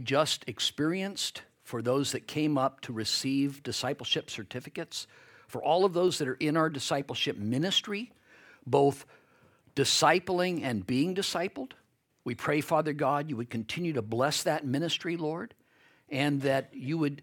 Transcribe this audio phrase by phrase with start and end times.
[0.00, 5.06] just experienced, for those that came up to receive discipleship certificates,
[5.46, 8.12] for all of those that are in our discipleship ministry,
[8.66, 9.04] both
[9.76, 11.72] discipling and being discipled.
[12.24, 15.54] We pray, Father God, you would continue to bless that ministry, Lord,
[16.08, 17.22] and that you would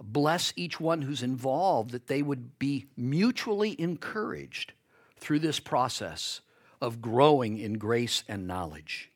[0.00, 4.72] bless each one who's involved, that they would be mutually encouraged
[5.18, 6.40] through this process
[6.80, 9.10] of growing in grace and knowledge.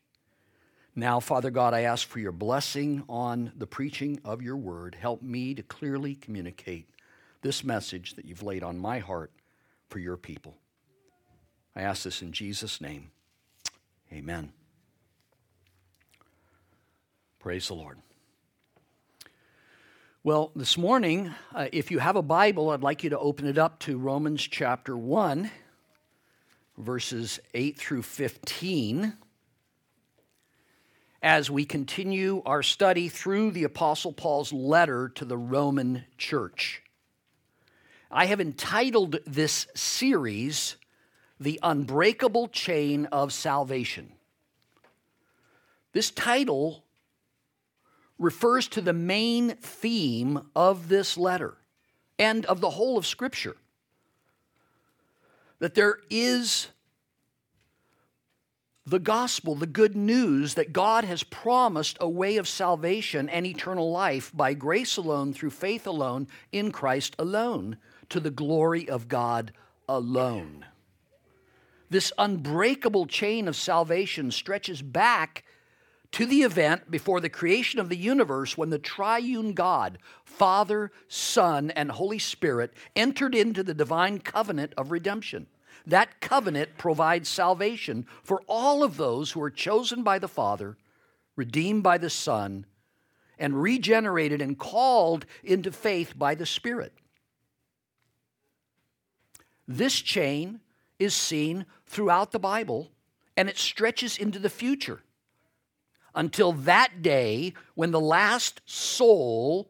[0.95, 4.95] Now, Father God, I ask for your blessing on the preaching of your word.
[4.99, 6.89] Help me to clearly communicate
[7.41, 9.31] this message that you've laid on my heart
[9.89, 10.57] for your people.
[11.75, 13.11] I ask this in Jesus' name.
[14.11, 14.51] Amen.
[17.39, 17.97] Praise the Lord.
[20.23, 23.57] Well, this morning, uh, if you have a Bible, I'd like you to open it
[23.57, 25.49] up to Romans chapter 1,
[26.77, 29.13] verses 8 through 15,
[31.21, 36.81] as we continue our study through the Apostle Paul's letter to the Roman church.
[38.09, 40.77] I have entitled this series,
[41.39, 44.13] The Unbreakable Chain of Salvation.
[45.93, 46.83] This title
[48.17, 51.55] refers to the main theme of this letter
[52.17, 53.57] and of the whole of Scripture
[55.59, 56.67] that there is
[58.85, 63.91] the gospel, the good news that God has promised a way of salvation and eternal
[63.91, 67.77] life by grace alone, through faith alone, in Christ alone,
[68.09, 69.53] to the glory of God
[69.87, 70.65] alone.
[71.89, 75.43] This unbreakable chain of salvation stretches back
[76.13, 81.71] to the event before the creation of the universe when the triune God, Father, Son,
[81.71, 85.47] and Holy Spirit entered into the divine covenant of redemption.
[85.85, 90.77] That covenant provides salvation for all of those who are chosen by the Father,
[91.35, 92.65] redeemed by the Son,
[93.39, 96.93] and regenerated and called into faith by the Spirit.
[99.67, 100.59] This chain
[100.99, 102.91] is seen throughout the Bible
[103.35, 105.01] and it stretches into the future
[106.13, 109.69] until that day when the last soul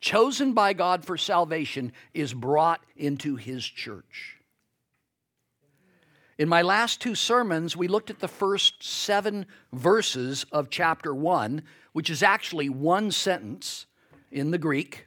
[0.00, 4.37] chosen by God for salvation is brought into his church.
[6.38, 11.62] In my last two sermons, we looked at the first seven verses of chapter one,
[11.92, 13.86] which is actually one sentence
[14.30, 15.06] in the Greek,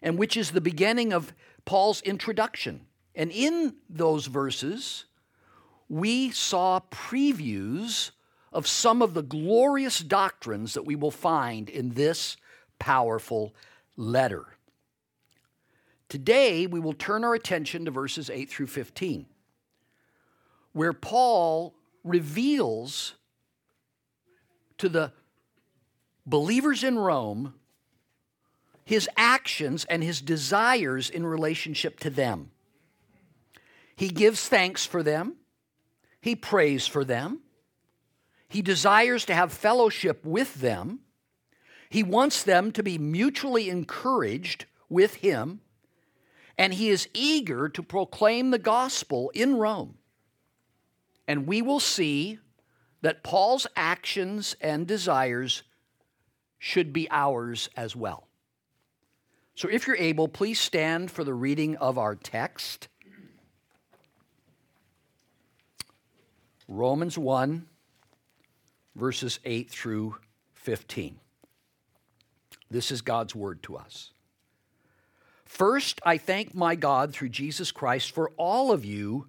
[0.00, 2.86] and which is the beginning of Paul's introduction.
[3.16, 5.06] And in those verses,
[5.88, 8.12] we saw previews
[8.52, 12.36] of some of the glorious doctrines that we will find in this
[12.78, 13.52] powerful
[13.96, 14.46] letter.
[16.08, 19.26] Today, we will turn our attention to verses 8 through 15,
[20.72, 23.14] where Paul reveals
[24.78, 25.12] to the
[26.26, 27.54] believers in Rome
[28.90, 32.50] his actions and his desires in relationship to them.
[33.94, 35.36] He gives thanks for them,
[36.20, 37.38] he prays for them,
[38.48, 41.00] he desires to have fellowship with them.
[41.88, 45.60] He wants them to be mutually encouraged with him.
[46.58, 49.98] And he is eager to proclaim the gospel in Rome.
[51.30, 52.40] And we will see
[53.02, 55.62] that Paul's actions and desires
[56.58, 58.26] should be ours as well.
[59.54, 62.88] So, if you're able, please stand for the reading of our text.
[66.66, 67.64] Romans 1,
[68.96, 70.16] verses 8 through
[70.54, 71.20] 15.
[72.72, 74.10] This is God's word to us.
[75.44, 79.28] First, I thank my God through Jesus Christ for all of you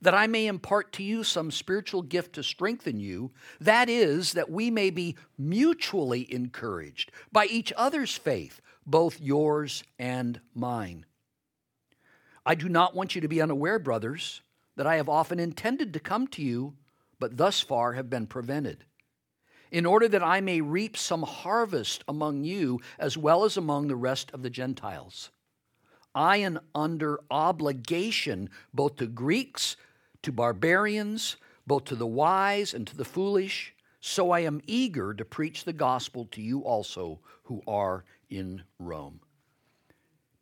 [0.00, 3.32] that I may impart to you some spiritual gift to strengthen you.
[3.60, 10.40] That is, that we may be mutually encouraged by each other's faith, both yours and
[10.54, 11.06] mine.
[12.44, 14.42] I do not want you to be unaware, brothers,
[14.76, 16.74] that I have often intended to come to you,
[17.18, 18.84] but thus far have been prevented
[19.70, 23.96] in order that I may reap some harvest among you as well as among the
[23.96, 25.30] rest of the Gentiles.
[26.14, 29.76] I am under obligation both to Greeks,
[30.26, 31.36] to barbarians,
[31.68, 33.72] both to the wise and to the foolish.
[34.00, 39.20] So I am eager to preach the gospel to you also who are in Rome.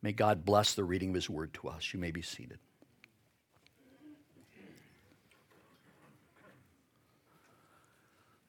[0.01, 1.93] May God bless the reading of his word to us.
[1.93, 2.57] You may be seated.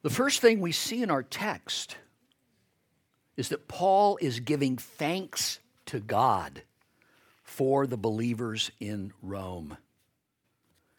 [0.01, 1.97] The first thing we see in our text
[3.35, 6.63] is that Paul is giving thanks to God
[7.43, 9.77] for the believers in Rome.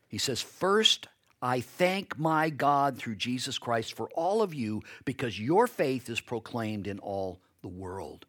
[0.09, 1.09] He says, First,
[1.41, 6.21] I thank my God through Jesus Christ for all of you because your faith is
[6.21, 8.27] proclaimed in all the world.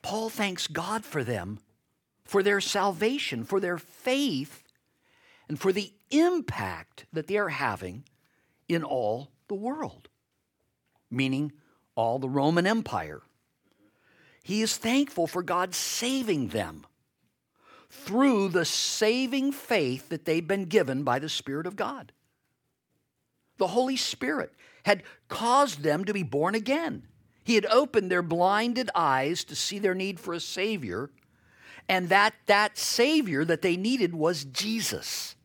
[0.00, 1.58] Paul thanks God for them,
[2.24, 4.62] for their salvation, for their faith,
[5.48, 8.04] and for the impact that they are having
[8.68, 10.08] in all the world,
[11.10, 11.52] meaning
[11.94, 13.22] all the Roman Empire.
[14.42, 16.86] He is thankful for God saving them
[17.94, 22.12] through the saving faith that they've been given by the Spirit of God.
[23.56, 24.52] The Holy Spirit
[24.84, 27.06] had caused them to be born again.
[27.44, 31.10] He had opened their blinded eyes to see their need for a Savior,
[31.88, 35.36] and that that Savior that they needed was Jesus.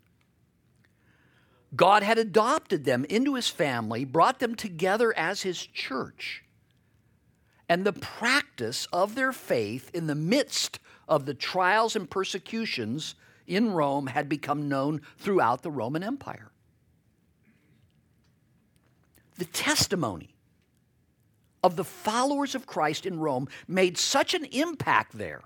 [1.75, 6.43] God had adopted them into his family, brought them together as his church.
[7.67, 10.79] And the practice of their faith in the midst
[11.09, 13.15] of the trials and persecutions
[13.47, 16.51] in Rome had become known throughout the Roman Empire.
[19.37, 20.35] The testimony
[21.63, 25.41] of the followers of Christ in Rome made such an impact there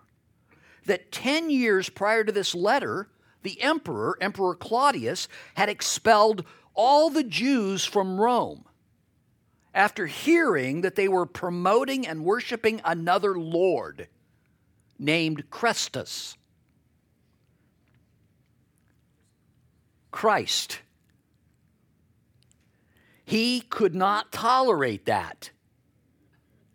[0.86, 3.08] that 10 years prior to this letter,
[3.42, 6.44] the emperor, Emperor Claudius, had expelled
[6.76, 8.66] all the Jews from Rome
[9.74, 14.08] after hearing that they were promoting and worshiping another Lord
[15.00, 16.36] named Chrestus.
[20.12, 20.80] Christ.
[23.26, 25.50] He could not tolerate that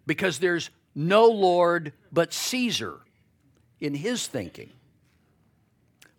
[0.06, 3.00] because there's no Lord but Caesar
[3.79, 4.73] in his thinking.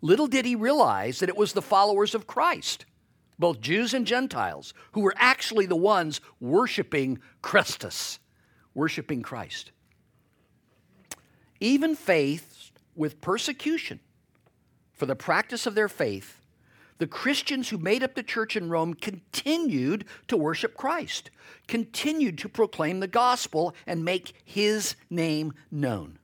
[0.00, 2.86] Little did he realize that it was the followers of Christ,
[3.38, 8.18] both Jews and Gentiles, who were actually the ones worshiping Christus,
[8.72, 9.72] worshiping Christ.
[11.60, 14.00] Even faith with persecution
[14.92, 16.40] for the practice of their faith,
[16.98, 21.30] the Christians who made up the church in Rome continued to worship Christ,
[21.66, 26.18] continued to proclaim the gospel and make his name known.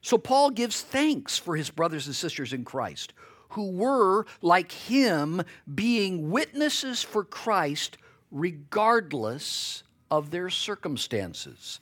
[0.00, 3.12] So Paul gives thanks for his brothers and sisters in Christ
[3.50, 5.42] who were, like him,
[5.74, 7.98] being witnesses for Christ
[8.30, 11.80] regardless of their circumstances.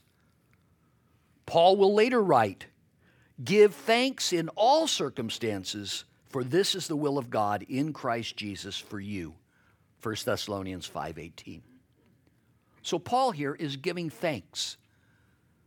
[1.46, 2.66] Paul will later write,
[3.42, 8.78] Give thanks in all circumstances, for this is the will of God in Christ Jesus
[8.78, 9.34] for you.
[10.02, 11.62] 1 Thessalonians 5:18.
[12.82, 14.76] So Paul here is giving thanks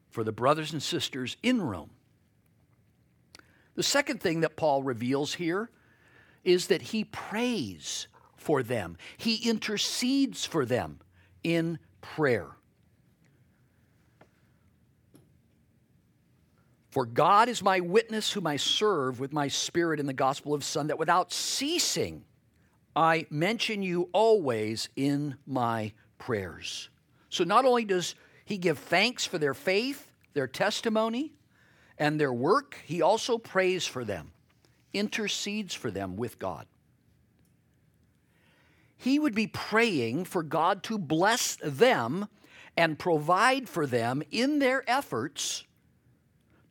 [0.10, 1.92] for the brothers and sisters in Rome
[3.80, 5.70] the second thing that Paul reveals here
[6.44, 11.00] is that he prays for them, he intercedes for them
[11.46, 12.50] in prayer.
[16.90, 20.64] For God is my witness, whom I serve with my spirit in the gospel of
[20.64, 22.26] Son, that without ceasing
[22.96, 26.90] I mention you always in my prayers.
[27.30, 31.34] So not only does he give thanks for their faith, their testimony,
[31.98, 34.32] and their work, he also prays for them,
[34.92, 36.66] intercedes for them with God.
[38.98, 42.28] He would be praying for God to bless them
[42.76, 45.64] and provide for them in their efforts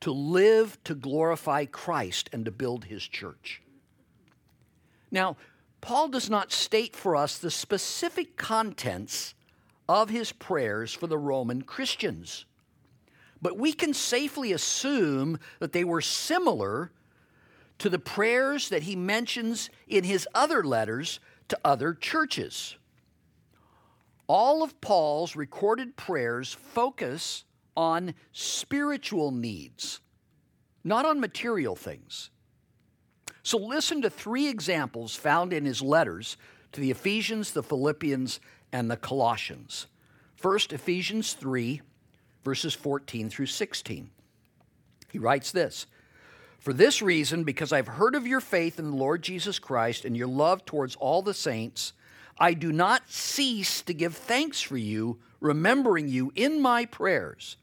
[0.01, 3.63] to live to glorify Christ and to build his church.
[5.11, 5.37] Now,
[5.81, 9.35] Paul does not state for us the specific contents
[9.89, 12.45] of his prayers for the Roman Christians.
[13.41, 16.91] But we can safely assume that they were similar
[17.79, 22.77] to the prayers that he mentions in his other letters to other churches.
[24.27, 27.45] All of Paul's recorded prayers focus
[27.79, 30.01] on spiritual needs,
[30.83, 32.31] not on material things.
[33.45, 36.37] So listen to three examples found in his letters
[36.73, 38.41] to the Ephesians, the Philippians,
[38.73, 39.87] and the Colossians.
[40.35, 41.81] First, Ephesians 3,
[42.45, 44.11] verses 14 through 16.
[45.13, 45.87] He writes this
[46.59, 50.17] For this reason, because I've heard of your faith in the Lord Jesus Christ and
[50.17, 51.93] your love towards all the saints,
[52.41, 57.57] I do not cease to give thanks for you, remembering you in my prayers,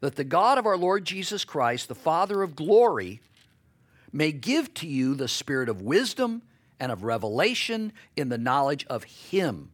[0.00, 3.20] that the God of our Lord Jesus Christ, the Father of glory,
[4.12, 6.42] may give to you the spirit of wisdom
[6.78, 9.70] and of revelation in the knowledge of Him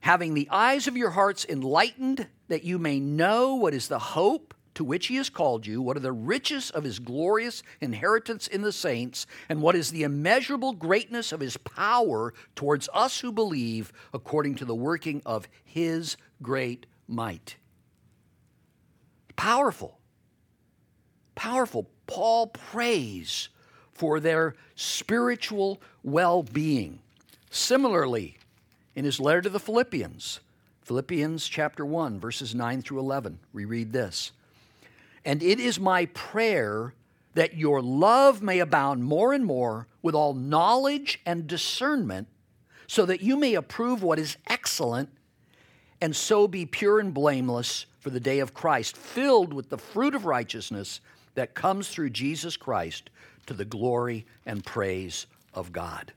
[0.00, 4.54] having the eyes of your hearts enlightened, that you may know what is the hope
[4.74, 8.62] to which he has called you, what are the riches of his glorious inheritance in
[8.62, 13.92] the saints, and what is the immeasurable greatness of his power towards us who believe,
[14.14, 17.56] according to the working of his great might.
[19.38, 19.96] Powerful.
[21.36, 21.86] Powerful.
[22.08, 23.50] Paul prays
[23.92, 26.98] for their spiritual well being.
[27.48, 28.36] Similarly,
[28.96, 30.40] in his letter to the Philippians,
[30.82, 34.32] Philippians chapter 1, verses 9 through 11, we read this
[35.24, 36.94] And it is my prayer
[37.34, 42.26] that your love may abound more and more with all knowledge and discernment,
[42.88, 45.10] so that you may approve what is excellent,
[46.00, 50.14] and so be pure and blameless for the day of Christ, filled with the fruit
[50.14, 51.00] of righteousness
[51.34, 53.10] that comes through Jesus Christ
[53.46, 56.12] to the glory and praise of God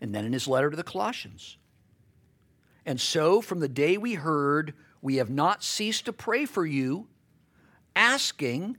[0.00, 1.56] and then in his letter to the Colossians.
[2.86, 7.06] And so, from the day we heard, we have not ceased to pray for you,
[7.94, 8.78] asking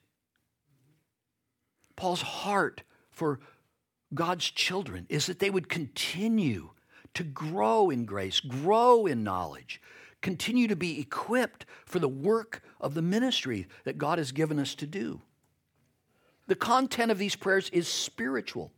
[2.01, 2.81] Paul's heart
[3.11, 3.39] for
[4.11, 6.71] God's children is that they would continue
[7.13, 9.79] to grow in grace, grow in knowledge,
[10.19, 14.73] continue to be equipped for the work of the ministry that God has given us
[14.75, 15.21] to do.
[16.47, 18.71] The content of these prayers is spiritual.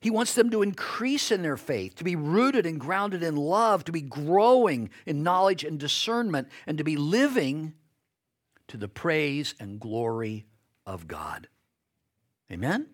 [0.00, 3.84] He wants them to increase in their faith, to be rooted and grounded in love,
[3.84, 7.74] to be growing in knowledge and discernment, and to be living
[8.68, 10.46] to the praise and glory
[10.86, 11.48] of God.
[12.50, 12.86] Amen?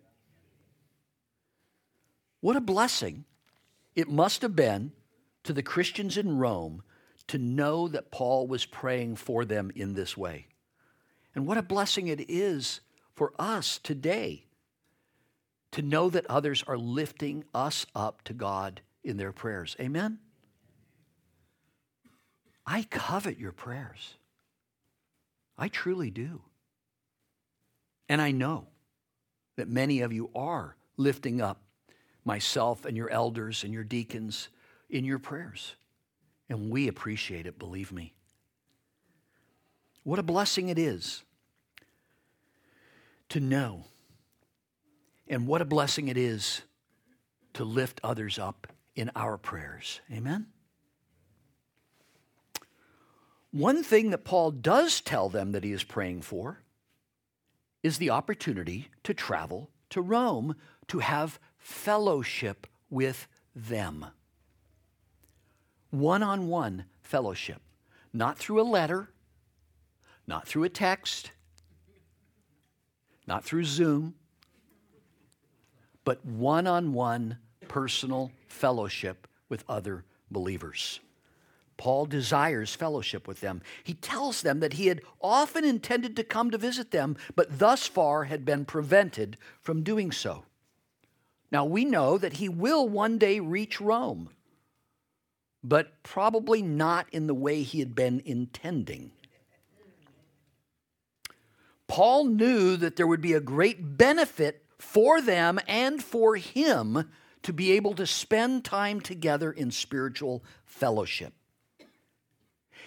[2.40, 3.24] What a blessing
[3.94, 4.92] it must have been
[5.44, 6.82] to the Christians in Rome
[7.28, 10.46] to know that Paul was praying for them in this way.
[11.34, 12.80] And what a blessing it is
[13.14, 14.46] for us today
[15.72, 19.76] to know that others are lifting us up to God in their prayers.
[19.80, 20.18] Amen?
[22.66, 24.16] I covet your prayers.
[25.58, 26.42] I truly do.
[28.12, 28.66] And I know
[29.56, 31.62] that many of you are lifting up
[32.26, 34.50] myself and your elders and your deacons
[34.90, 35.76] in your prayers.
[36.50, 38.12] And we appreciate it, believe me.
[40.02, 41.22] What a blessing it is
[43.30, 43.84] to know
[45.26, 46.60] and what a blessing it is
[47.54, 50.02] to lift others up in our prayers.
[50.12, 50.48] Amen?
[53.52, 56.58] One thing that Paul does tell them that he is praying for
[57.82, 60.56] is the opportunity to travel to Rome
[60.88, 64.06] to have fellowship with them.
[65.90, 67.60] One on one fellowship,
[68.12, 69.10] not through a letter,
[70.26, 71.32] not through a text,
[73.26, 74.14] not through Zoom,
[76.04, 81.00] but one on one personal fellowship with other believers.
[81.82, 83.60] Paul desires fellowship with them.
[83.82, 87.88] He tells them that he had often intended to come to visit them, but thus
[87.88, 90.44] far had been prevented from doing so.
[91.50, 94.30] Now we know that he will one day reach Rome,
[95.64, 99.10] but probably not in the way he had been intending.
[101.88, 107.10] Paul knew that there would be a great benefit for them and for him
[107.42, 111.32] to be able to spend time together in spiritual fellowship.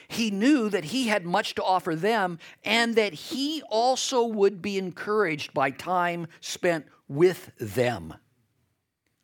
[0.07, 4.77] He knew that he had much to offer them and that he also would be
[4.77, 8.13] encouraged by time spent with them.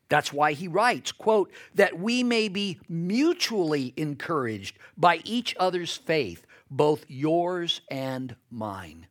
[0.10, 6.46] That's why he writes, quote, that we may be mutually encouraged by each other's faith,
[6.70, 9.08] both yours and mine.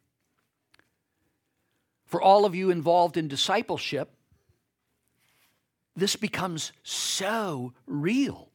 [2.05, 4.11] For all of you involved in discipleship,
[5.97, 8.51] this becomes so real.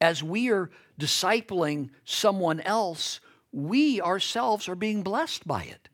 [0.00, 3.20] As we are discipling someone else,
[3.52, 5.88] we ourselves are being blessed by it.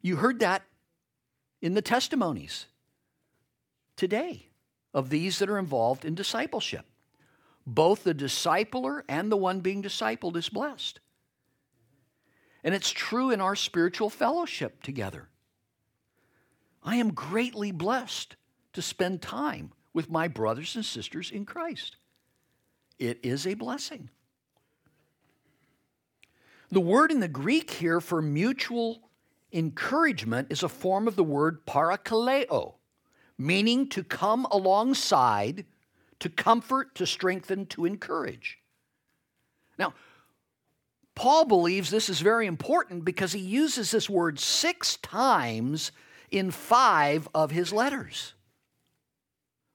[0.00, 0.62] You heard that
[1.60, 2.66] in the testimonies
[3.96, 4.48] today
[4.94, 6.86] of these that are involved in discipleship.
[7.66, 11.00] Both the discipler and the one being discipled is blessed.
[12.64, 15.28] And it's true in our spiritual fellowship together.
[16.82, 18.36] I am greatly blessed
[18.72, 21.96] to spend time with my brothers and sisters in Christ.
[22.98, 24.10] It is a blessing.
[26.70, 29.08] The word in the Greek here for mutual
[29.52, 32.74] encouragement is a form of the word parakaleo,
[33.38, 35.64] meaning to come alongside,
[36.18, 38.58] to comfort, to strengthen, to encourage.
[39.78, 39.94] Now,
[41.14, 45.90] Paul believes this is very important because he uses this word six times
[46.30, 48.34] in five of his letters.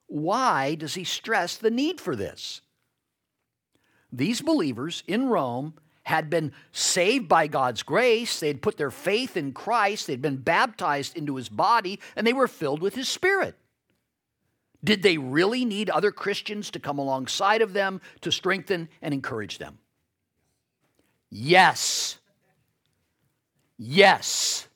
[0.07, 2.61] Why does he stress the need for this?
[4.13, 8.39] These believers in Rome had been saved by God's grace.
[8.39, 10.05] They had put their faith in Christ.
[10.05, 13.57] They'd been baptized into his body, and they were filled with his spirit.
[14.83, 19.57] Did they really need other Christians to come alongside of them to strengthen and encourage
[19.57, 19.79] them?
[21.31, 22.19] Yes.
[23.77, 24.67] Yes.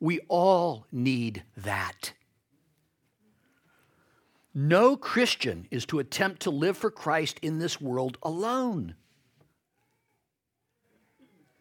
[0.00, 2.14] We all need that.
[4.60, 8.96] No Christian is to attempt to live for Christ in this world alone.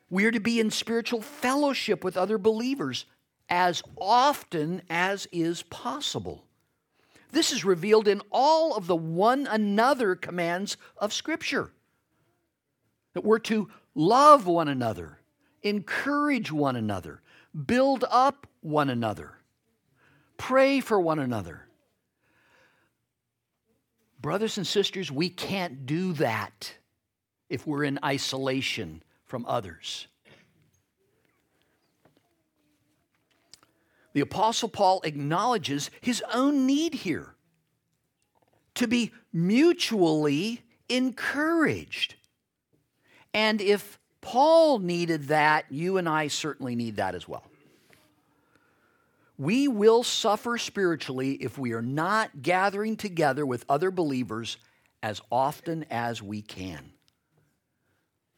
[0.09, 3.05] We are to be in spiritual fellowship with other believers
[3.49, 6.45] as often as is possible.
[7.31, 11.69] This is revealed in all of the one another commands of Scripture.
[13.13, 15.19] That we're to love one another,
[15.61, 17.21] encourage one another,
[17.67, 19.37] build up one another,
[20.37, 21.66] pray for one another.
[24.19, 26.73] Brothers and sisters, we can't do that
[27.49, 30.07] if we're in isolation from others.
[34.13, 37.35] The Apostle Paul acknowledges his own need here
[38.75, 42.15] to be mutually encouraged.
[43.33, 47.46] And if Paul needed that, you and I certainly need that as well.
[49.37, 54.57] We will suffer spiritually if we are not gathering together with other believers
[55.03, 56.91] as often as we can.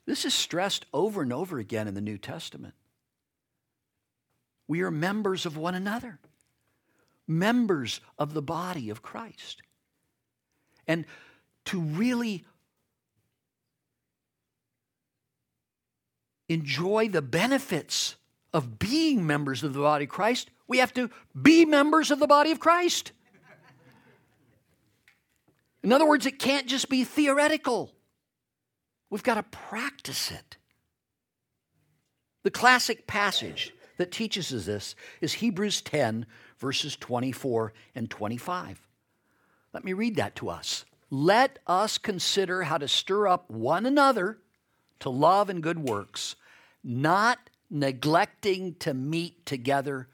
[0.06, 2.74] This is stressed over and over again in the New Testament.
[4.68, 6.20] We are members of one another,
[7.28, 9.62] members of the body of Christ.
[10.88, 11.06] And
[11.66, 12.46] to really
[16.50, 18.16] enjoy the benefits
[18.52, 22.28] of being members of the body of Christ, we have to be members of the
[22.28, 23.12] body of Christ.
[25.84, 27.92] In other words, it can't just be theoretical.
[29.10, 30.58] We've got to practice it.
[32.44, 36.26] The classic passage that teaches us this is Hebrews 10,
[36.58, 38.88] verses 24 and 25.
[39.74, 40.86] Let me read that to us.
[41.10, 44.38] Let us consider how to stir up one another
[45.00, 46.36] to love and good works,
[46.84, 50.08] not neglecting to meet together,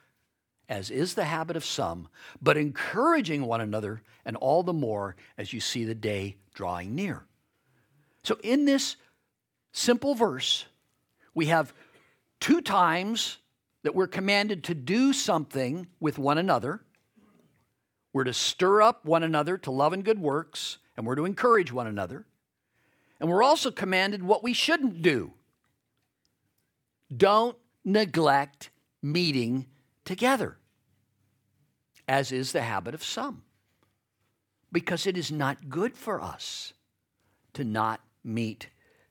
[0.67, 2.07] as is the habit of some,
[2.41, 7.25] but encouraging one another, and all the more as you see the day drawing near.
[8.23, 8.95] So, in this
[9.71, 10.65] simple verse,
[11.33, 11.73] we have
[12.39, 13.37] two times
[13.83, 16.81] that we're commanded to do something with one another.
[18.13, 21.71] We're to stir up one another to love and good works, and we're to encourage
[21.71, 22.25] one another.
[23.19, 25.33] And we're also commanded what we shouldn't do.
[27.15, 28.71] Don't neglect
[29.03, 29.67] meeting
[30.05, 30.57] together,
[32.07, 33.43] as is the habit of some,
[34.71, 36.73] because it is not good for us
[37.53, 38.69] to not meet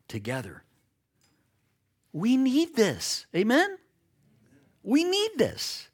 [0.08, 0.62] together.
[2.12, 3.26] We need this.
[3.34, 3.76] Amen?
[4.82, 5.88] We need this.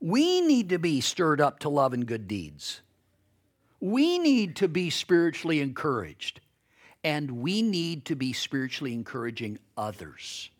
[0.00, 2.80] We need to be stirred up to love and good deeds.
[3.80, 6.40] We need to be spiritually encouraged.
[7.04, 10.50] And we need to be spiritually encouraging others.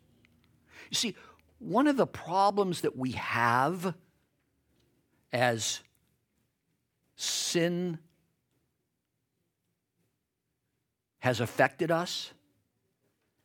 [0.89, 1.15] You see,
[1.63, 3.95] one of the problems that we have
[5.31, 5.79] as
[7.15, 7.97] sin
[11.19, 12.33] has affected us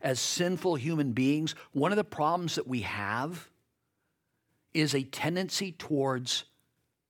[0.01, 3.49] as sinful human beings, one of the problems that we have
[4.75, 6.45] is a tendency towards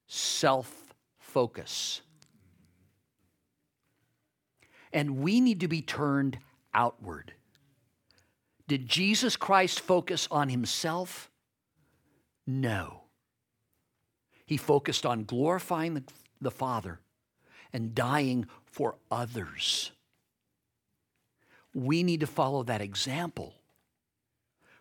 [0.07, 2.01] self focus.
[4.93, 6.39] And we need to be turned
[6.73, 7.35] outward.
[8.69, 11.31] Did Jesus Christ focus on himself?
[12.47, 13.03] No.
[14.47, 16.05] He focused on glorifying the,
[16.41, 17.01] the Father
[17.73, 19.91] and dying for others
[21.75, 23.55] we need to follow that example.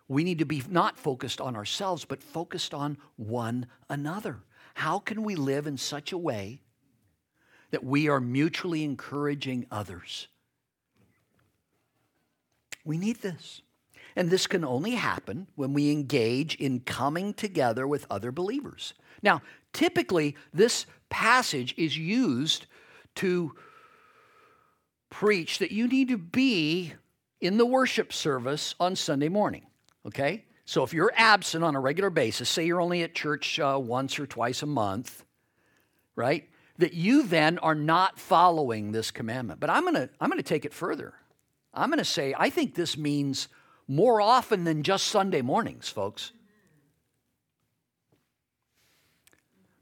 [0.08, 4.38] We need to be not focused on ourselves, but focused on one another.
[4.74, 6.60] How can we live in such a way
[7.70, 10.28] that we are mutually encouraging others?
[12.84, 13.60] We need this.
[14.18, 18.94] And this can only happen when we engage in coming together with other believers.
[19.22, 22.66] Now, typically, this passage is used
[23.14, 23.54] to
[25.08, 26.94] preach that you need to be
[27.40, 29.66] in the worship service on Sunday morning,
[30.04, 30.44] okay?
[30.64, 34.18] So if you're absent on a regular basis, say you're only at church uh, once
[34.18, 35.24] or twice a month,
[36.16, 36.48] right?
[36.78, 39.60] That you then are not following this commandment.
[39.60, 41.14] But I'm gonna, I'm gonna take it further.
[41.72, 43.46] I'm gonna say, I think this means
[43.88, 46.32] more often than just Sunday mornings, folks.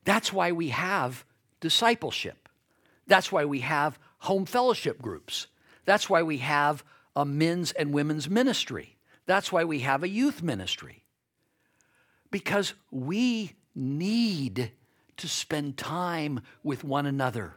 [0.04, 1.24] That's why we have
[1.60, 2.48] discipleship.
[3.08, 5.48] That's why we have home fellowship groups.
[5.84, 6.84] That's why we have
[7.16, 8.96] a men's and women's ministry.
[9.26, 11.02] That's why we have a youth ministry.
[12.30, 14.70] Because we need
[15.16, 17.56] to spend time with one another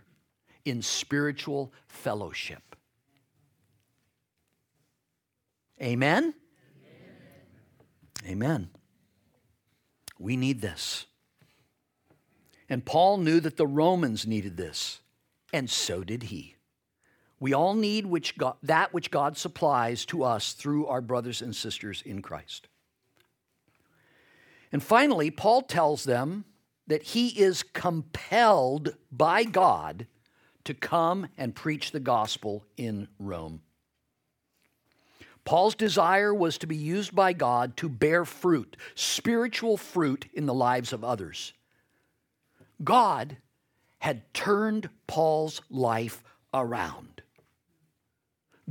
[0.65, 2.75] in spiritual fellowship.
[5.81, 6.33] Amen?
[8.25, 8.69] Amen.
[10.17, 11.05] We need this.
[12.69, 14.99] And Paul knew that the Romans needed this,
[15.51, 16.55] and so did he.
[17.39, 21.55] We all need which God, that which God supplies to us through our brothers and
[21.55, 22.67] sisters in Christ.
[24.71, 26.45] And finally, Paul tells them
[26.85, 30.05] that he is compelled by God
[30.65, 33.61] to come and preach the gospel in Rome.
[35.45, 40.53] Paul's desire was to be used by God to bear fruit, spiritual fruit in the
[40.53, 41.53] lives of others.
[42.83, 43.37] God
[43.99, 46.23] had turned Paul's life
[46.53, 47.21] around.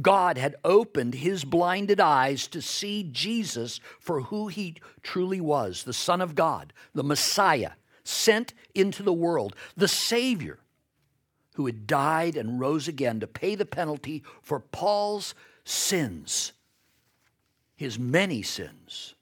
[0.01, 5.93] God had opened his blinded eyes to see Jesus for who he truly was the
[5.93, 7.73] Son of God, the Messiah,
[8.05, 10.61] sent into the world, the Savior,
[11.55, 16.53] who had died and rose again to pay the penalty for Paul's sins,
[17.79, 19.15] his many sins.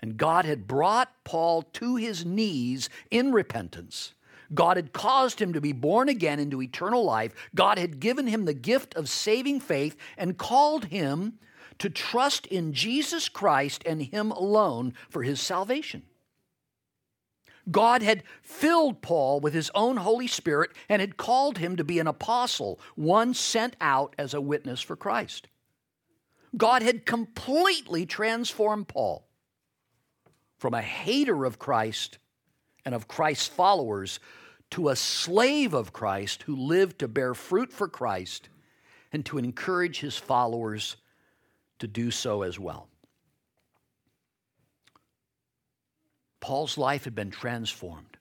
[0.00, 4.14] And God had brought Paul to his knees in repentance
[4.54, 7.34] God had caused him to be born again into eternal life.
[7.54, 11.38] God had given him the gift of saving faith and called him
[11.78, 16.02] to trust in Jesus Christ and him alone for his salvation.
[17.70, 22.00] God had filled Paul with his own Holy Spirit and had called him to be
[22.00, 25.46] an apostle, one sent out as a witness for Christ.
[26.56, 29.26] God had completely transformed Paul
[30.58, 32.18] from a hater of Christ
[32.84, 34.20] and of Christ's followers
[34.70, 38.48] to a slave of Christ who lived to bear fruit for Christ
[39.12, 40.96] and to encourage his followers
[41.78, 42.88] to do so as well.
[46.40, 48.18] Paul's life had been transformed.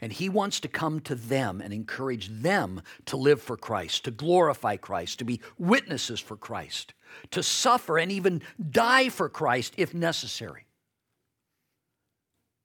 [0.00, 4.10] And he wants to come to them and encourage them to live for Christ, to
[4.10, 6.94] glorify Christ, to be witnesses for Christ,
[7.30, 10.66] to suffer and even die for Christ if necessary,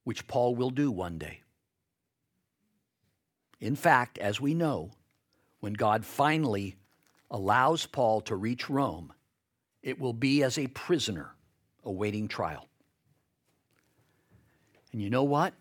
[0.04, 1.40] which Paul will do one day.
[3.60, 4.90] In fact, as we know,
[5.60, 6.76] when God finally
[7.30, 9.12] allows Paul to reach Rome,
[9.82, 11.34] it will be as a prisoner
[11.84, 12.68] awaiting trial.
[14.92, 15.54] And you know what?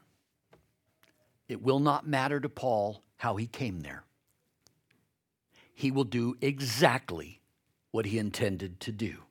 [1.49, 4.03] It will not matter to Paul how he came there.
[5.73, 7.41] He will do exactly
[7.91, 9.23] what he intended to do.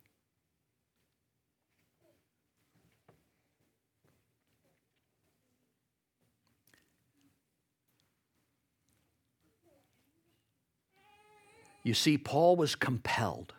[11.85, 13.55] You see, Paul was compelled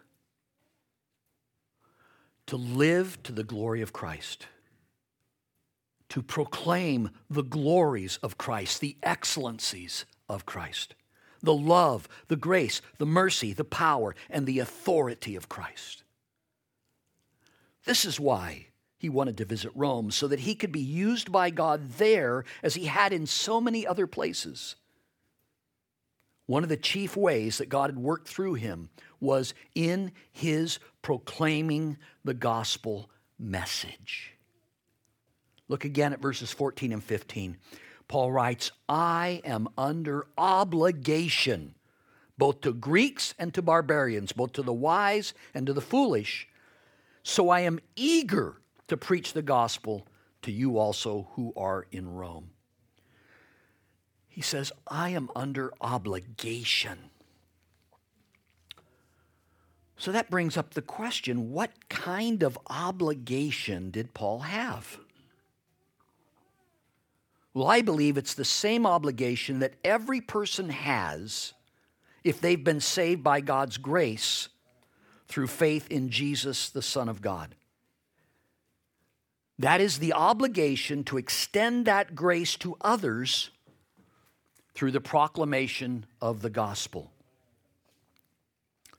[2.45, 4.47] to live to the glory of Christ,
[6.09, 10.95] to proclaim the glories of Christ, the excellencies of Christ,
[11.41, 16.03] the love, the grace, the mercy, the power, and the authority of Christ.
[17.85, 18.67] This is why
[18.97, 22.75] he wanted to visit Rome, so that he could be used by God there as
[22.75, 24.75] he had in so many other places.
[26.47, 31.97] One of the chief ways that God had worked through him was in his proclaiming
[32.25, 34.35] the gospel message.
[35.69, 37.55] Look again at verses 14 and 15.
[38.09, 41.75] Paul writes, I am under obligation
[42.39, 46.47] both to Greeks and to barbarians, both to the wise and to the foolish.
[47.21, 50.07] So I am eager to preach the gospel
[50.41, 52.51] to you also who are in Rome.
[54.29, 57.09] He says, I am under obligation.
[59.97, 64.97] So that brings up the question what kind of obligation did Paul have?
[67.53, 71.53] Well, I believe it's the same obligation that every person has
[72.23, 74.49] if they've been saved by God's grace
[75.27, 77.55] through faith in Jesus, the Son of God.
[79.57, 83.49] That is the obligation to extend that grace to others
[84.73, 87.11] through the proclamation of the gospel.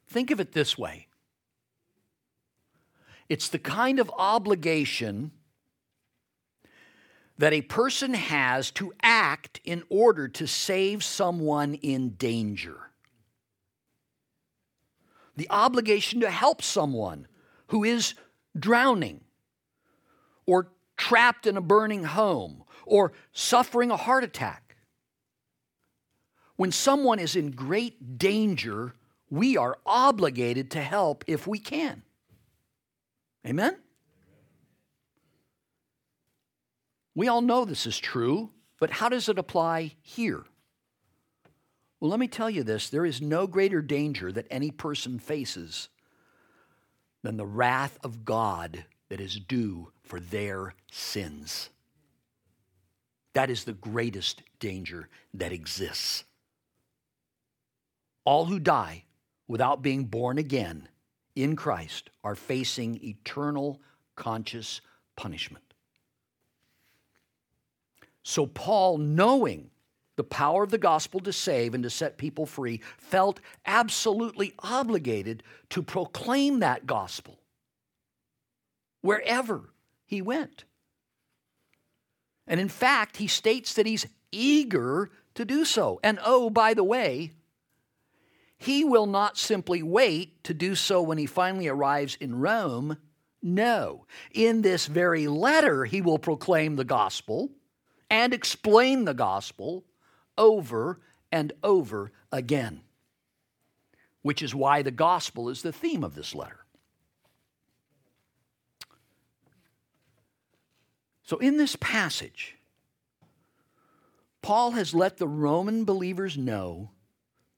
[0.07, 1.07] Think of it this way
[3.29, 5.31] It's the kind of obligation
[7.41, 12.91] that a person has to act in order to save someone in danger.
[15.37, 17.27] The obligation to help someone
[17.69, 18.13] who is
[18.59, 19.23] drowning
[20.45, 24.77] or trapped in a burning home or suffering a heart attack.
[26.57, 28.93] When someone is in great danger,
[29.31, 32.03] we are obligated to help if we can.
[33.47, 33.79] Amen?
[37.21, 40.43] We all know this is true, but how does it apply here?
[42.01, 45.91] Well, let me tell you this there is no greater danger that any person faces
[47.23, 51.69] than the wrath of God that is due for their sins.
[53.35, 56.25] That is the greatest danger that exists.
[58.25, 59.05] All who die
[59.47, 60.89] without being born again
[61.37, 63.79] in Christ are facing eternal
[64.17, 64.81] conscious
[65.17, 65.70] punishment.
[68.23, 69.71] So, Paul, knowing
[70.17, 75.43] the power of the gospel to save and to set people free, felt absolutely obligated
[75.71, 77.39] to proclaim that gospel
[79.01, 79.73] wherever
[80.05, 80.65] he went.
[82.47, 86.01] And in fact, he states that he's eager to do so.
[86.03, 87.31] And oh, by the way,
[88.59, 92.99] he will not simply wait to do so when he finally arrives in Rome.
[93.43, 94.05] No.
[94.33, 97.51] In this very letter, he will proclaim the gospel
[98.11, 99.85] and explain the gospel
[100.37, 102.81] over and over again,
[104.23, 106.65] which is why the gospel is the theme of this letter.
[111.23, 112.57] So, in this passage,
[114.43, 116.91] Paul has let the Roman believers know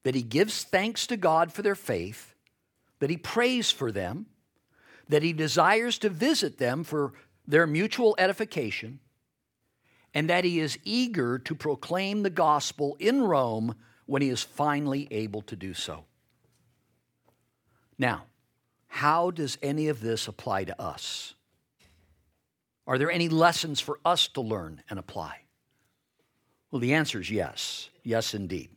[0.03, 2.35] that he gives thanks to God for their faith,
[2.99, 4.27] that he prays for them,
[5.09, 7.13] that he desires to visit them for
[7.47, 8.99] their mutual edification,
[10.13, 15.07] and that he is eager to proclaim the gospel in Rome when he is finally
[15.11, 16.05] able to do so.
[17.97, 18.25] Now,
[18.87, 21.33] how does any of this apply to us?
[22.85, 25.37] Are there any lessons for us to learn and apply?
[26.69, 27.89] Well, the answer is yes.
[28.03, 28.69] Yes, indeed.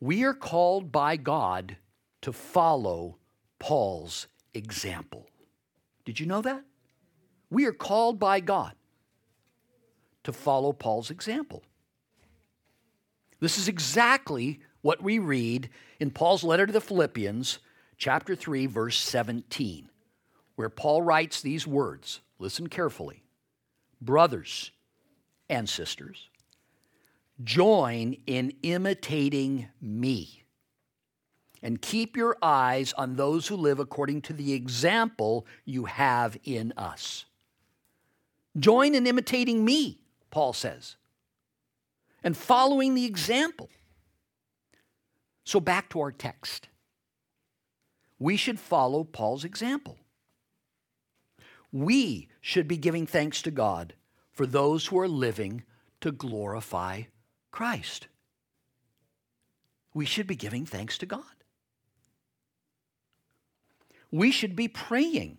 [0.00, 1.76] We are called by God
[2.22, 3.16] to follow
[3.58, 5.28] Paul's example.
[6.04, 6.62] Did you know that?
[7.50, 8.74] We are called by God
[10.28, 11.62] to follow Paul's example.
[13.40, 17.58] This is exactly what we read in Paul's letter to the Philippians,
[17.98, 19.90] chapter 3, verse 17
[20.58, 22.18] where Paul writes these words.
[22.40, 23.22] Listen carefully.
[24.00, 24.72] Brothers
[25.48, 26.30] and sisters,
[27.44, 30.42] join in imitating me.
[31.62, 36.72] And keep your eyes on those who live according to the example you have in
[36.76, 37.24] us.
[38.58, 40.00] Join in imitating me,
[40.38, 40.94] Paul says,
[42.22, 43.70] and following the example.
[45.42, 46.68] So, back to our text.
[48.20, 49.98] We should follow Paul's example.
[51.72, 53.94] We should be giving thanks to God
[54.30, 55.64] for those who are living
[56.02, 57.02] to glorify
[57.50, 58.06] Christ.
[59.92, 61.24] We should be giving thanks to God.
[64.12, 65.38] We should be praying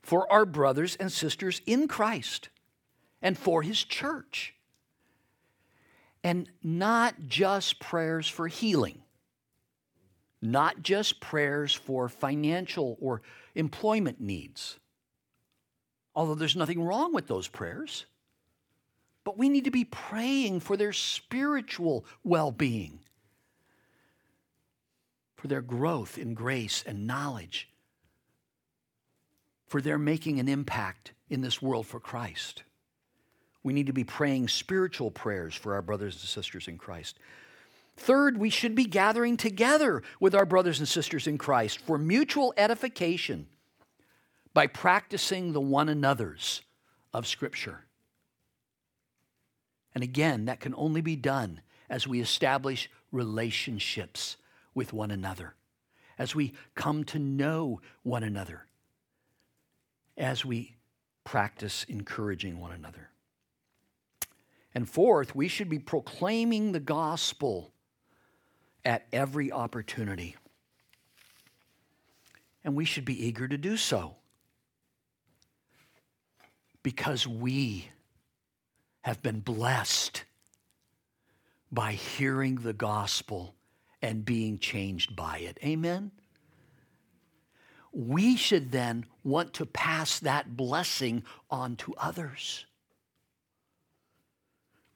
[0.00, 2.50] for our brothers and sisters in Christ
[3.22, 4.54] and for His church.
[6.24, 9.02] And not just prayers for healing,
[10.42, 13.22] not just prayers for financial or
[13.54, 14.78] employment needs.
[16.14, 18.06] Although there's nothing wrong with those prayers.
[19.24, 23.00] But we need to be praying for their spiritual well being,
[25.36, 27.68] for their growth in grace and knowledge,
[29.66, 32.62] for their making an impact in this world for Christ.
[33.62, 37.18] We need to be praying spiritual prayers for our brothers and sisters in Christ.
[37.96, 42.54] Third, we should be gathering together with our brothers and sisters in Christ for mutual
[42.56, 43.46] edification
[44.54, 46.62] by practicing the one another's
[47.12, 47.84] of Scripture.
[49.94, 54.36] And again, that can only be done as we establish relationships
[54.74, 55.54] with one another,
[56.18, 58.66] as we come to know one another,
[60.16, 60.76] as we
[61.24, 63.10] practice encouraging one another.
[64.78, 67.72] And fourth, we should be proclaiming the gospel
[68.84, 70.36] at every opportunity.
[72.62, 74.14] And we should be eager to do so
[76.84, 77.88] because we
[79.00, 80.22] have been blessed
[81.72, 83.56] by hearing the gospel
[84.00, 85.58] and being changed by it.
[85.64, 86.12] Amen?
[87.90, 92.64] we should then want to pass that blessing on to others.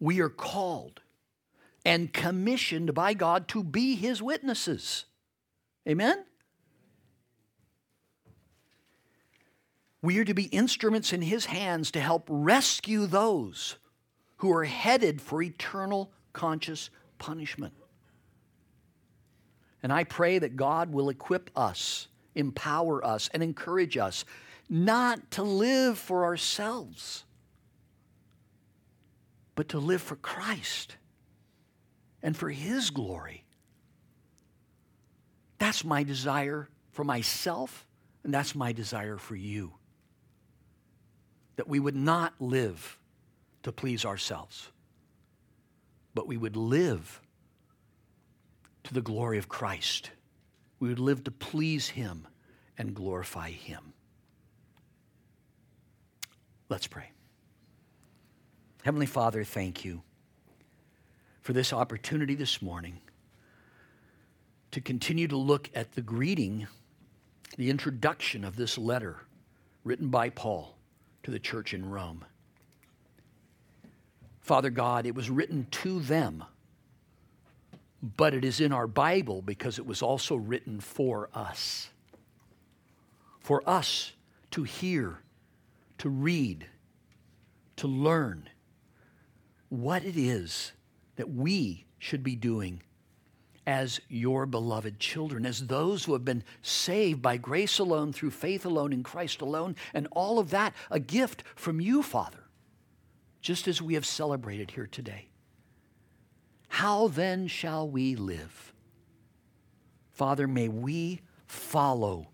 [0.03, 1.01] We are called
[1.85, 5.05] and commissioned by God to be his witnesses.
[5.88, 6.25] Amen?
[10.03, 13.77] We are to be instruments in his hands to help rescue those
[14.38, 17.73] who are headed for eternal conscious punishment.
[19.85, 24.25] And I pray that God will equip us, empower us, and encourage us
[24.69, 27.23] not to live for ourselves,
[29.55, 30.97] but to live for Christ
[32.23, 33.45] and for His glory.
[35.59, 37.87] That's my desire for myself,
[38.25, 39.73] and that's my desire for you.
[41.57, 42.99] That we would not live
[43.62, 44.71] to please ourselves,
[46.15, 47.21] but we would live
[48.85, 50.11] to the glory of Christ.
[50.81, 52.27] We would live to please Him
[52.77, 53.93] and glorify Him.
[56.69, 57.11] Let's pray.
[58.85, 60.03] Heavenly Father, thank you
[61.40, 63.01] for this opportunity this morning
[64.71, 66.66] to continue to look at the greeting,
[67.57, 69.21] the introduction of this letter
[69.85, 70.77] written by Paul
[71.23, 72.25] to the church in Rome.
[74.40, 76.45] Father God, it was written to them
[78.03, 81.88] but it is in our Bible because it was also written for us.
[83.38, 84.12] For us
[84.51, 85.21] to hear,
[85.99, 86.66] to read,
[87.77, 88.49] to learn
[89.72, 90.72] what it is
[91.16, 92.82] that we should be doing
[93.66, 98.66] as your beloved children, as those who have been saved by grace alone, through faith
[98.66, 102.44] alone, in Christ alone, and all of that a gift from you, Father,
[103.40, 105.28] just as we have celebrated here today.
[106.68, 108.74] How then shall we live?
[110.11, 112.28] Father, may we follow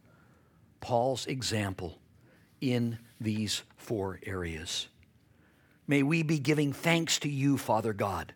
[0.81, 2.01] Paul's example
[2.61, 4.88] in these four areas.
[5.88, 8.35] May we be giving thanks to you, Father God,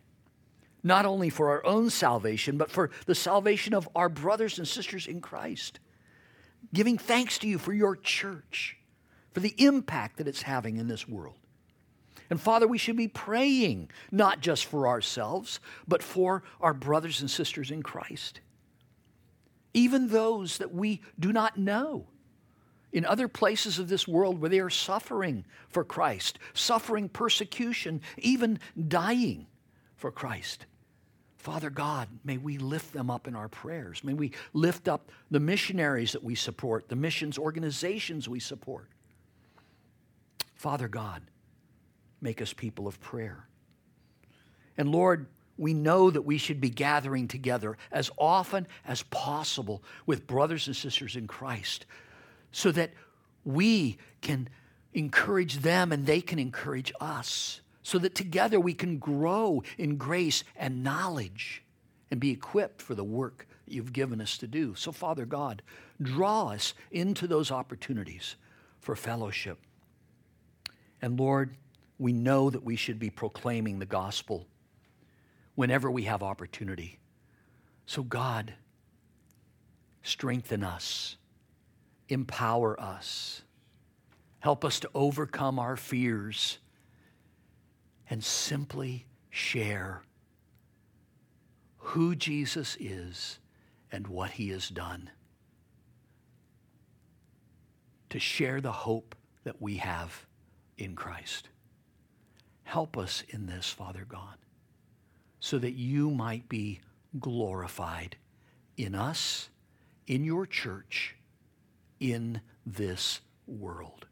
[0.83, 5.07] not only for our own salvation, but for the salvation of our brothers and sisters
[5.07, 5.79] in Christ.
[6.73, 8.79] Giving thanks to you for your church,
[9.33, 11.37] for the impact that it's having in this world.
[12.31, 17.31] And Father, we should be praying not just for ourselves, but for our brothers and
[17.31, 18.41] sisters in Christ.
[19.75, 22.07] Even those that we do not know
[22.93, 28.59] in other places of this world where they are suffering for Christ, suffering persecution, even
[28.89, 29.47] dying
[29.97, 30.67] for Christ.
[31.39, 34.05] Father God, may we lift them up in our prayers.
[34.05, 38.89] May we lift up the missionaries that we support, the missions organizations we support.
[40.55, 41.23] Father God,
[42.21, 43.49] make us people of prayer.
[44.79, 45.27] And Lord,
[45.59, 50.77] we know that we should be gathering together as often as possible with brothers and
[50.77, 51.87] sisters in Christ
[52.53, 52.93] so that
[53.45, 54.49] we can
[54.95, 60.45] encourage them and they can encourage us, so that together we can grow in grace
[60.57, 61.65] and knowledge
[62.11, 64.75] and be equipped for the work that you've given us to do.
[64.75, 65.63] So, Father God,
[66.01, 68.37] draw us into those opportunities
[68.81, 69.59] for fellowship.
[71.01, 71.57] And Lord,
[71.99, 74.47] we know that we should be proclaiming the gospel
[75.55, 76.99] whenever we have opportunity.
[77.87, 78.55] So, God,
[80.03, 81.17] strengthen us,
[82.09, 83.43] empower us,
[84.41, 86.59] help us to overcome our fears,
[88.09, 90.03] and simply share
[91.79, 93.39] who Jesus is
[93.91, 95.11] and what he has done.
[98.11, 100.27] To share the hope that we have
[100.77, 101.49] in Christ.
[102.65, 104.37] Help us in this, Father God,
[105.41, 106.81] so that you might be
[107.19, 108.17] glorified
[108.77, 109.51] in us,
[110.07, 111.17] in your church,
[112.03, 114.07] in this world.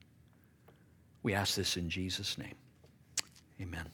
[1.24, 2.54] We ask this in Jesus' name.
[3.60, 3.84] Amen.